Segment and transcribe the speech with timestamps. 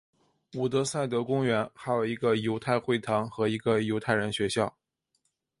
[0.55, 4.75] 伍德塞德公园还有一个犹太会堂和一个犹太人学校。